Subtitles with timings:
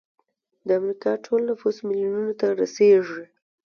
[0.67, 3.23] د امریکا ټول نفوس میلیونونو ته رسیږي.